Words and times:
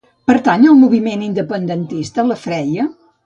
Pertany 0.29 0.63
al 0.69 0.77
moviment 0.83 1.25
independentista 1.27 2.27
la 2.31 2.39
Freya? 2.47 2.89